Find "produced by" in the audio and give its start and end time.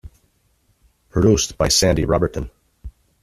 1.09-1.67